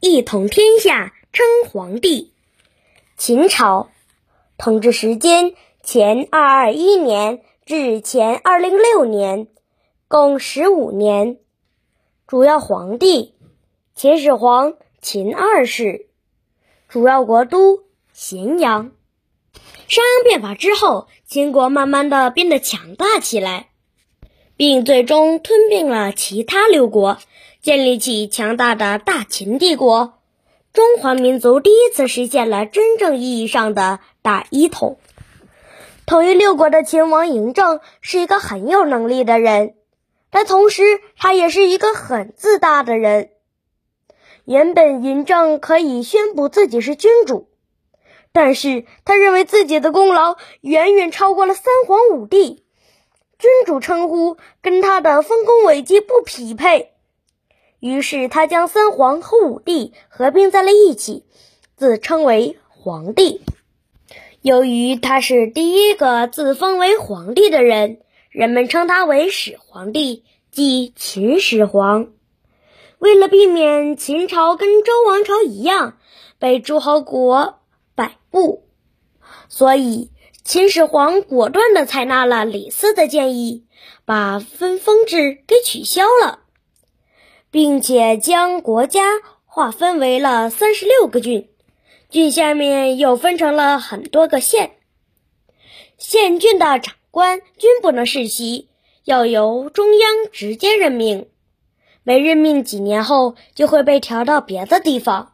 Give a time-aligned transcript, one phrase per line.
[0.00, 2.32] 一统天下，称皇帝。
[3.16, 3.90] 秦朝
[4.56, 9.48] 统治时间前二二一年至前二零六年，
[10.06, 11.38] 共十五年。
[12.28, 13.34] 主要皇帝
[13.96, 16.06] 秦始皇，秦二世。
[16.88, 18.92] 主要国都咸阳。
[19.88, 23.70] 商鞅变法之后，秦国慢慢的变得强大起来，
[24.56, 27.18] 并最终吞并了其他六国。
[27.60, 30.14] 建立起强大的大秦帝国，
[30.72, 34.98] 中华民族第一次实现了真正意义上的大一统。
[36.06, 39.74] 统一六国的秦王嬴政是一个很有能力的人，
[40.30, 40.82] 但同时
[41.16, 43.30] 他也是一个很自大的人。
[44.44, 47.48] 原本嬴政可以宣布自己是君主，
[48.32, 52.64] 但是他认为自己的功劳远远超过了三皇五帝，
[53.36, 56.92] 君主称呼跟他的丰功伟绩不匹配。
[57.80, 61.24] 于是他将三皇和五帝合并在了一起，
[61.76, 63.40] 自称为皇帝。
[64.42, 67.98] 由于他是第一个自封为皇帝的人，
[68.30, 72.08] 人们称他为始皇帝，即秦始皇。
[72.98, 75.98] 为了避免秦朝跟周王朝一样
[76.38, 77.60] 被诸侯国
[77.94, 78.64] 摆布，
[79.48, 80.10] 所以
[80.42, 83.66] 秦始皇果断地采纳了李斯的建议，
[84.04, 86.40] 把分封制给取消了。
[87.50, 89.02] 并且将国家
[89.46, 91.48] 划分为了三十六个郡，
[92.10, 94.72] 郡下面又分成了很多个县。
[95.96, 98.68] 县郡的长官均不能世袭，
[99.04, 101.28] 要由中央直接任命。
[102.04, 105.32] 每任命几年后，就会被调到别的地方。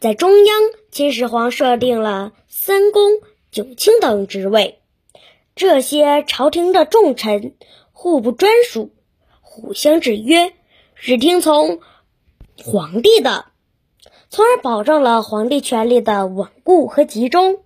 [0.00, 4.80] 在中央，秦始皇设定了三公、九卿等职位，
[5.54, 7.54] 这些朝廷的重臣
[7.92, 8.92] 互不专属，
[9.40, 10.54] 互相制约。
[11.00, 11.78] 只听从
[12.64, 13.46] 皇帝的，
[14.30, 17.62] 从而保证了皇帝权力的稳固和集中。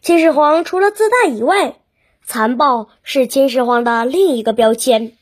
[0.00, 1.76] 秦始皇除了自大以外，
[2.24, 5.18] 残暴是秦始皇的另一个标签。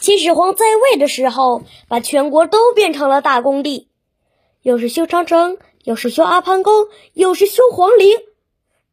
[0.00, 3.88] 秦始皇在位的时候，把全国都变成了大工地，
[4.62, 8.18] 又是修长城，又是修阿房宫，又是修皇陵，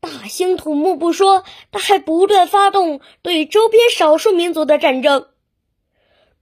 [0.02, 5.28] 大兴土木不说，他还不断发动对周边少数民族的战争。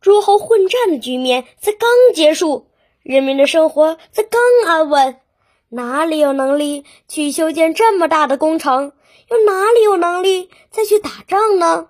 [0.07, 2.69] 诸侯混战的局面才刚结束，
[3.03, 5.19] 人民的生活才刚安稳，
[5.67, 8.93] 哪里有能力去修建这么大的工程？
[9.29, 11.89] 又哪里有能力再去打仗呢？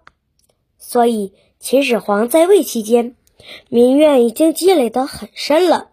[0.80, 3.16] 所以，秦始皇在位期间，
[3.70, 5.92] 民怨已经积累得很深了。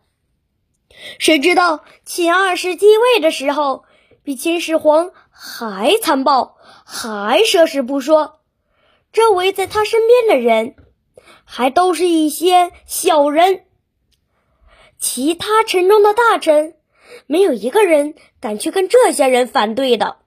[1.19, 3.85] 谁知道秦二世继位的时候，
[4.23, 6.57] 比秦始皇还残暴，
[6.87, 8.41] 还奢侈不说，
[9.13, 10.77] 周围在他身边的人。
[11.45, 13.65] 还都是一些小人，
[14.99, 16.77] 其他城中的大臣，
[17.27, 20.19] 没有一个人敢去跟这些人反对的。